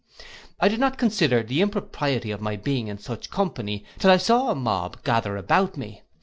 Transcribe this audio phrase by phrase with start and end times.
[0.59, 4.49] I did not consider the impropriety of my being in such company till I saw
[4.49, 6.01] a mob gather about me.